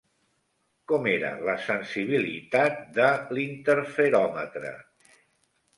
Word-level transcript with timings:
Com 0.91 1.09
era 1.11 1.29
la 1.49 1.55
sensibilitat 1.67 2.83
de 2.99 3.09
l'interferòmetre? 3.37 4.75